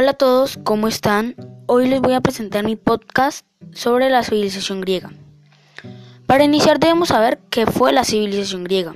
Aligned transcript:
Hola 0.00 0.12
a 0.12 0.14
todos, 0.14 0.60
¿cómo 0.62 0.86
están? 0.86 1.34
Hoy 1.66 1.88
les 1.88 2.00
voy 2.00 2.12
a 2.12 2.20
presentar 2.20 2.64
mi 2.64 2.76
podcast 2.76 3.44
sobre 3.72 4.10
la 4.10 4.22
civilización 4.22 4.80
griega. 4.80 5.10
Para 6.24 6.44
iniciar 6.44 6.78
debemos 6.78 7.08
saber 7.08 7.40
qué 7.50 7.66
fue 7.66 7.92
la 7.92 8.04
civilización 8.04 8.62
griega. 8.62 8.94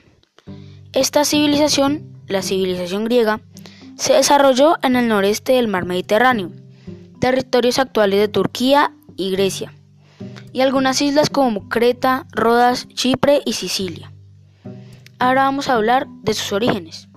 Esta 0.93 1.25
civilización, 1.25 2.23
la 2.29 2.41
civilización 2.41 3.04
griega, 3.07 3.41
se 3.96 4.12
desarrolló 4.12 4.77
en 4.85 4.95
el 4.95 5.09
noreste 5.09 5.54
del 5.54 5.67
mar 5.67 5.86
Mediterráneo, 5.86 6.53
territorios 7.21 7.80
actuales 7.80 8.21
de 8.21 8.29
Turquía 8.29 8.95
y 9.16 9.32
Grecia, 9.32 9.75
y 10.53 10.61
algunas 10.61 11.03
islas 11.03 11.30
como 11.30 11.69
Creta, 11.69 12.29
Rodas, 12.30 12.87
Chipre 12.87 13.43
y 13.45 13.55
Sicilia. 13.55 14.12
Ahora 15.18 15.43
vamos 15.43 15.68
a 15.68 15.75
hablar 15.75 16.07
de 16.23 16.34
sus 16.34 16.53
orígenes. 16.53 17.09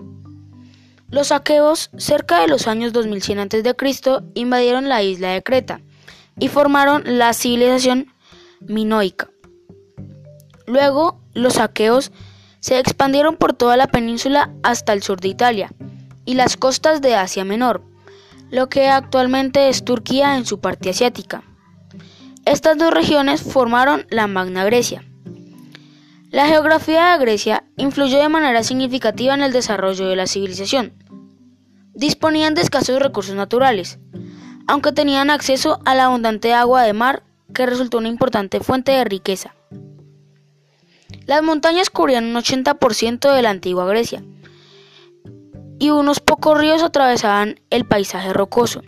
Los 1.16 1.32
aqueos, 1.32 1.92
cerca 1.96 2.42
de 2.42 2.50
los 2.50 2.68
años 2.68 2.92
2100 2.92 3.40
a.C., 3.40 3.74
invadieron 4.34 4.90
la 4.90 5.02
isla 5.02 5.30
de 5.30 5.42
Creta 5.42 5.80
y 6.38 6.50
formaron 6.50 7.04
la 7.06 7.32
civilización 7.32 8.12
minoica. 8.60 9.30
Luego, 10.68 11.22
los 11.34 11.58
aqueos 11.58 12.12
se 12.60 12.80
expandieron 12.80 13.38
por 13.38 13.54
toda 13.54 13.78
la 13.78 13.88
península 13.88 14.54
hasta 14.62 14.92
el 14.92 15.04
sur 15.04 15.22
de 15.22 15.30
Italia 15.30 15.72
y 16.26 16.34
las 16.34 16.58
costas 16.58 17.02
de 17.02 17.16
Asia 17.16 17.46
Menor, 17.46 17.82
lo 18.52 18.68
que 18.68 18.90
actualmente 18.90 19.70
es 19.70 19.86
Turquía 19.86 20.36
en 20.36 20.46
su 20.46 20.60
parte 20.60 20.90
asiática. 20.90 21.44
Estas 22.44 22.78
dos 22.78 22.94
regiones 22.94 23.42
formaron 23.42 24.06
la 24.10 24.28
Magna 24.28 24.66
Grecia. 24.66 25.06
La 26.30 26.48
geografía 26.48 27.14
de 27.14 27.20
Grecia 27.20 27.64
influyó 27.78 28.18
de 28.18 28.28
manera 28.28 28.62
significativa 28.64 29.34
en 29.34 29.44
el 29.44 29.54
desarrollo 29.54 30.08
de 30.08 30.18
la 30.18 30.28
civilización. 30.28 31.05
Disponían 31.96 32.54
de 32.54 32.62
escasos 32.62 33.02
recursos 33.02 33.36
naturales, 33.36 34.00
aunque 34.68 34.92
tenían 34.92 35.30
acceso 35.30 35.80
a 35.86 35.96
la 35.96 36.06
abundante 36.06 36.54
agua 36.54 36.84
de 36.84 36.94
mar 36.94 37.24
que 37.54 37.66
resultó 37.66 37.98
una 37.98 38.10
importante 38.10 38.60
fuente 38.60 38.92
de 38.92 39.06
riqueza. 39.06 39.56
Las 41.26 41.42
montañas 41.42 41.90
cubrían 41.90 42.26
un 42.26 42.36
80% 42.36 43.34
de 43.34 43.42
la 43.42 43.50
antigua 43.50 43.86
Grecia 43.86 44.24
y 45.80 45.90
unos 45.90 46.20
pocos 46.20 46.58
ríos 46.58 46.84
atravesaban 46.84 47.60
el 47.70 47.86
paisaje 47.86 48.34
rocoso, 48.34 48.82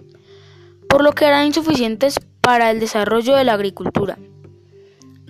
por 0.90 1.04
lo 1.04 1.14
que 1.14 1.26
eran 1.26 1.46
insuficientes 1.46 2.20
para 2.42 2.72
el 2.72 2.80
desarrollo 2.80 3.36
de 3.36 3.44
la 3.44 3.54
agricultura. 3.54 4.18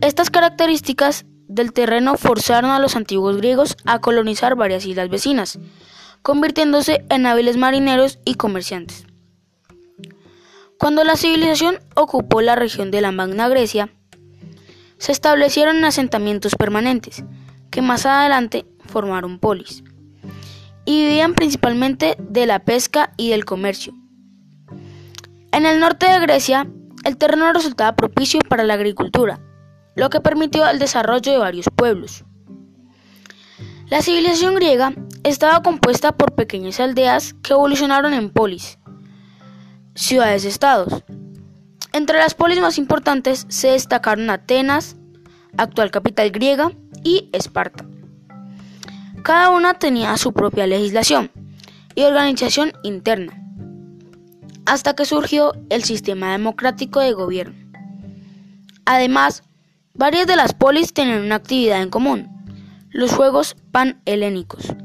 Estas 0.02 0.30
características 0.30 1.26
del 1.48 1.74
terreno 1.74 2.18
forzaron 2.18 2.72
a 2.72 2.80
los 2.80 2.96
antiguos 2.96 3.38
griegos 3.38 3.78
a 3.86 4.00
colonizar 4.00 4.56
varias 4.56 4.86
islas 4.86 5.10
vecinas, 5.10 5.60
convirtiéndose 6.22 7.06
en 7.10 7.26
hábiles 7.26 7.58
marineros 7.58 8.20
y 8.26 8.36
comerciantes. 8.36 9.06
Cuando 10.80 11.04
la 11.04 11.18
civilización 11.18 11.80
ocupó 11.96 12.42
la 12.42 12.56
región 12.56 12.92
de 12.92 13.02
la 13.02 13.12
Magna 13.12 13.50
Grecia, 13.50 13.90
se 14.98 15.12
establecieron 15.12 15.84
asentamientos 15.84 16.56
permanentes, 16.56 17.24
que 17.72 17.82
más 17.82 18.06
adelante 18.06 18.66
formaron 18.86 19.40
polis, 19.40 19.84
y 20.86 21.06
vivían 21.06 21.34
principalmente 21.34 22.16
de 22.20 22.46
la 22.46 22.60
pesca 22.60 23.14
y 23.18 23.30
del 23.30 23.46
comercio. 23.46 23.94
En 25.52 25.66
el 25.66 25.80
norte 25.80 26.06
de 26.08 26.20
Grecia, 26.20 26.68
el 27.04 27.18
terreno 27.18 27.52
resultaba 27.54 27.96
propicio 27.96 28.40
para 28.48 28.64
la 28.64 28.74
agricultura, 28.74 29.40
lo 29.96 30.10
que 30.10 30.22
permitió 30.22 30.68
el 30.68 30.78
desarrollo 30.78 31.32
de 31.32 31.38
varios 31.38 31.68
pueblos. 31.76 32.24
La 33.90 34.02
civilización 34.02 34.56
griega 34.56 34.94
estaba 35.30 35.62
compuesta 35.62 36.12
por 36.12 36.36
pequeñas 36.36 36.80
aldeas 36.80 37.34
que 37.44 37.54
evolucionaron 37.54 38.14
en 38.14 38.30
polis, 38.30 38.80
ciudades-estados. 39.96 41.04
Entre 41.94 42.18
las 42.18 42.34
polis 42.34 42.60
más 42.60 42.78
importantes 42.78 43.46
se 43.50 43.70
destacaron 43.70 44.30
Atenas, 44.30 44.98
actual 45.58 45.92
capital 45.92 46.32
griega, 46.32 46.72
y 47.04 47.30
Esparta. 47.32 47.86
Cada 49.24 49.50
una 49.50 49.76
tenía 49.76 50.18
su 50.18 50.34
propia 50.34 50.68
legislación 50.68 51.32
y 51.96 52.04
organización 52.04 52.74
interna, 52.84 53.34
hasta 54.66 54.96
que 54.96 55.06
surgió 55.06 55.54
el 55.70 55.84
sistema 55.84 56.32
democrático 56.32 57.00
de 57.00 57.14
gobierno. 57.14 57.56
Además, 58.86 59.44
Varias 59.98 60.28
de 60.28 60.36
las 60.36 60.54
polis 60.54 60.94
tienen 60.94 61.24
una 61.24 61.34
actividad 61.34 61.82
en 61.82 61.90
común, 61.90 62.30
los 62.92 63.12
Juegos 63.12 63.56
Panhelénicos, 63.72 64.76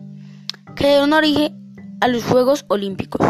que 0.74 0.88
dieron 0.88 1.12
origen 1.12 1.96
a 2.00 2.08
los 2.08 2.24
Juegos 2.24 2.64
Olímpicos, 2.68 3.20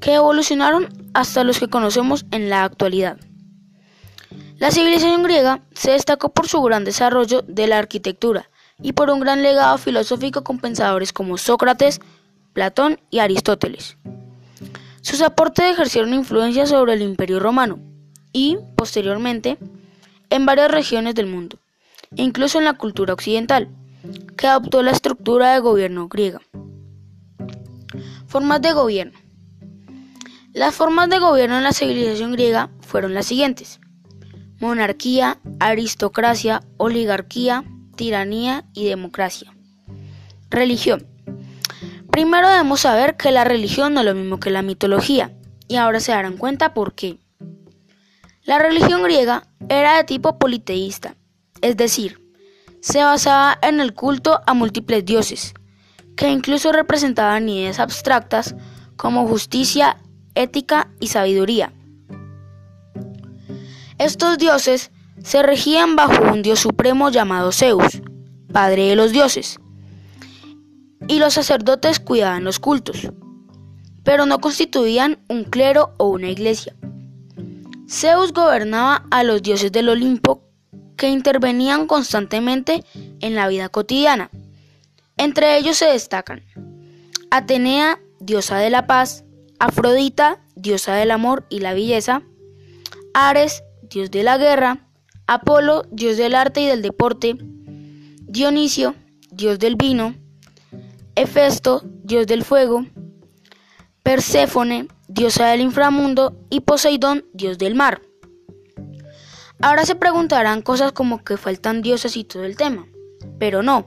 que 0.00 0.14
evolucionaron 0.14 0.88
hasta 1.14 1.44
los 1.44 1.58
que 1.58 1.68
conocemos 1.68 2.24
en 2.30 2.50
la 2.50 2.64
actualidad. 2.64 3.18
La 4.58 4.70
civilización 4.70 5.22
griega 5.22 5.60
se 5.72 5.92
destacó 5.92 6.30
por 6.30 6.48
su 6.48 6.60
gran 6.62 6.84
desarrollo 6.84 7.42
de 7.42 7.66
la 7.66 7.78
arquitectura 7.78 8.48
y 8.80 8.92
por 8.92 9.10
un 9.10 9.20
gran 9.20 9.42
legado 9.42 9.78
filosófico 9.78 10.44
con 10.44 10.58
pensadores 10.58 11.12
como 11.12 11.36
Sócrates, 11.38 12.00
Platón 12.52 13.00
y 13.10 13.18
Aristóteles. 13.18 13.96
Sus 15.00 15.20
aportes 15.20 15.72
ejercieron 15.72 16.14
influencia 16.14 16.66
sobre 16.66 16.94
el 16.94 17.02
Imperio 17.02 17.40
romano 17.40 17.80
y, 18.32 18.56
posteriormente, 18.76 19.58
en 20.30 20.46
varias 20.46 20.70
regiones 20.70 21.14
del 21.14 21.26
mundo, 21.26 21.58
incluso 22.14 22.58
en 22.58 22.64
la 22.64 22.74
cultura 22.74 23.12
occidental, 23.12 23.68
que 24.36 24.46
adoptó 24.46 24.82
la 24.82 24.90
estructura 24.90 25.52
de 25.52 25.60
gobierno 25.60 26.08
griega. 26.08 26.40
Formas 28.26 28.62
de 28.62 28.72
gobierno. 28.72 29.18
Las 30.52 30.74
formas 30.74 31.08
de 31.08 31.18
gobierno 31.18 31.56
en 31.56 31.64
la 31.64 31.72
civilización 31.72 32.32
griega 32.32 32.70
fueron 32.80 33.14
las 33.14 33.26
siguientes. 33.26 33.80
Monarquía, 34.60 35.38
aristocracia, 35.60 36.62
oligarquía, 36.76 37.64
tiranía 37.96 38.64
y 38.74 38.86
democracia. 38.86 39.54
Religión. 40.50 41.06
Primero 42.10 42.48
debemos 42.48 42.80
saber 42.80 43.16
que 43.16 43.30
la 43.30 43.44
religión 43.44 43.94
no 43.94 44.00
es 44.00 44.06
lo 44.06 44.14
mismo 44.14 44.38
que 44.38 44.50
la 44.50 44.62
mitología, 44.62 45.32
y 45.68 45.76
ahora 45.76 46.00
se 46.00 46.12
darán 46.12 46.36
cuenta 46.36 46.74
por 46.74 46.94
qué. 46.94 47.18
La 48.44 48.58
religión 48.58 49.02
griega 49.02 49.48
era 49.68 49.96
de 49.96 50.04
tipo 50.04 50.38
politeísta, 50.38 51.16
es 51.62 51.76
decir, 51.76 52.21
se 52.82 53.04
basaba 53.04 53.56
en 53.62 53.80
el 53.80 53.94
culto 53.94 54.40
a 54.44 54.54
múltiples 54.54 55.04
dioses, 55.04 55.54
que 56.16 56.28
incluso 56.28 56.72
representaban 56.72 57.48
ideas 57.48 57.78
abstractas 57.78 58.56
como 58.96 59.26
justicia, 59.28 59.98
ética 60.34 60.90
y 60.98 61.06
sabiduría. 61.06 61.72
Estos 63.98 64.36
dioses 64.36 64.90
se 65.22 65.44
regían 65.44 65.94
bajo 65.94 66.24
un 66.32 66.42
dios 66.42 66.58
supremo 66.58 67.08
llamado 67.08 67.52
Zeus, 67.52 68.02
padre 68.52 68.88
de 68.88 68.96
los 68.96 69.12
dioses, 69.12 69.60
y 71.06 71.20
los 71.20 71.34
sacerdotes 71.34 72.00
cuidaban 72.00 72.42
los 72.42 72.58
cultos, 72.58 73.08
pero 74.02 74.26
no 74.26 74.40
constituían 74.40 75.20
un 75.28 75.44
clero 75.44 75.94
o 75.98 76.08
una 76.08 76.30
iglesia. 76.30 76.74
Zeus 77.88 78.32
gobernaba 78.32 79.06
a 79.12 79.22
los 79.22 79.40
dioses 79.40 79.70
del 79.70 79.88
Olimpo 79.88 80.51
que 80.96 81.08
intervenían 81.08 81.86
constantemente 81.86 82.84
en 83.20 83.34
la 83.34 83.48
vida 83.48 83.68
cotidiana. 83.68 84.30
Entre 85.16 85.56
ellos 85.56 85.76
se 85.76 85.86
destacan 85.86 86.42
Atenea, 87.30 87.98
diosa 88.20 88.58
de 88.58 88.68
la 88.68 88.86
paz, 88.86 89.24
Afrodita, 89.58 90.40
diosa 90.54 90.94
del 90.94 91.10
amor 91.10 91.46
y 91.48 91.60
la 91.60 91.72
belleza, 91.72 92.22
Ares, 93.14 93.62
dios 93.82 94.10
de 94.10 94.22
la 94.22 94.36
guerra, 94.36 94.86
Apolo, 95.26 95.84
dios 95.90 96.18
del 96.18 96.34
arte 96.34 96.60
y 96.60 96.66
del 96.66 96.82
deporte, 96.82 97.36
Dionisio, 97.38 98.94
dios 99.30 99.58
del 99.58 99.76
vino, 99.76 100.14
Hefesto, 101.14 101.82
dios 102.02 102.26
del 102.26 102.44
fuego, 102.44 102.84
Perséfone, 104.02 104.88
diosa 105.08 105.46
del 105.46 105.60
inframundo, 105.60 106.36
y 106.50 106.60
Poseidón, 106.60 107.24
dios 107.32 107.56
del 107.56 107.74
mar. 107.74 108.02
Ahora 109.62 109.86
se 109.86 109.94
preguntarán 109.94 110.60
cosas 110.60 110.90
como 110.90 111.22
que 111.22 111.36
faltan 111.36 111.82
dioses 111.82 112.16
y 112.16 112.24
todo 112.24 112.42
el 112.42 112.56
tema, 112.56 112.88
pero 113.38 113.62
no. 113.62 113.86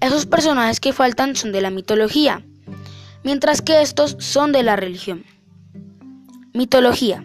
Esos 0.00 0.24
personajes 0.24 0.80
que 0.80 0.94
faltan 0.94 1.36
son 1.36 1.52
de 1.52 1.60
la 1.60 1.68
mitología, 1.68 2.42
mientras 3.22 3.60
que 3.60 3.82
estos 3.82 4.16
son 4.20 4.52
de 4.52 4.62
la 4.62 4.76
religión. 4.76 5.26
Mitología. 6.54 7.22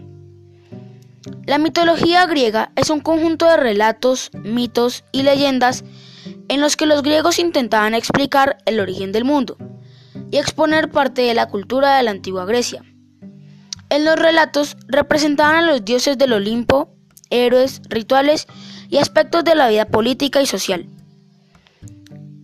La 1.46 1.60
mitología 1.60 2.26
griega 2.26 2.74
es 2.76 2.90
un 2.90 3.00
conjunto 3.00 3.46
de 3.50 3.56
relatos, 3.56 4.32
mitos 4.34 5.06
y 5.14 5.24
leyendas 5.24 5.86
en 6.50 6.60
los 6.60 6.76
que 6.76 6.86
los 6.86 7.04
griegos 7.04 7.40
intentaban 7.40 7.94
explicar 7.94 8.58
el 8.66 8.82
origen 8.82 9.14
del 9.14 9.24
mundo 9.24 9.58
y 10.30 10.38
exponer 10.38 10.92
parte 10.92 11.22
de 11.22 11.34
la 11.34 11.48
cultura 11.48 11.96
de 11.96 12.04
la 12.04 12.12
antigua 12.12 12.44
Grecia. 12.44 12.84
En 13.90 14.04
los 14.04 14.18
relatos 14.18 14.76
representaban 14.88 15.56
a 15.56 15.62
los 15.62 15.86
dioses 15.86 16.18
del 16.18 16.34
Olimpo, 16.34 16.99
héroes, 17.30 17.82
rituales 17.90 18.48
y 18.90 18.98
aspectos 18.98 19.44
de 19.44 19.56
la 19.56 19.70
vida 19.70 19.86
política 19.86 20.42
y 20.42 20.46
social. 20.46 20.88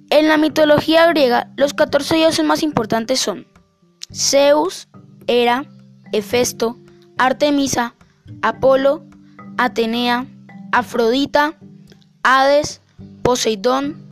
En 0.10 0.28
la 0.28 0.38
mitología 0.38 1.08
griega, 1.08 1.52
los 1.58 1.74
14 1.74 2.16
dioses 2.16 2.46
más 2.46 2.64
importantes 2.64 3.20
son 3.20 3.48
Zeus, 4.14 4.88
Hera, 5.28 5.66
Hefesto, 6.12 6.78
Artemisa, 7.18 7.96
Apolo, 8.42 9.04
Atenea, 9.58 10.28
Afrodita, 10.72 11.58
Hades, 12.24 12.82
Poseidón, 13.24 14.06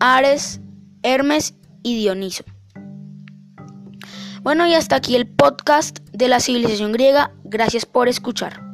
Ares, 0.00 0.60
Hermes 1.02 1.54
y 1.82 1.96
Dioniso. 1.96 2.44
Bueno, 4.42 4.66
y 4.66 4.74
hasta 4.74 4.96
aquí 4.96 5.16
el 5.16 5.26
podcast 5.26 5.98
de 6.12 6.28
la 6.28 6.40
civilización 6.40 6.92
griega. 6.92 7.32
Gracias 7.44 7.84
por 7.84 8.08
escuchar. 8.08 8.65